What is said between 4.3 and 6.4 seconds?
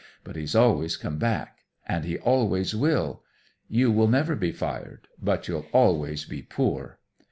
be fired, but you'll always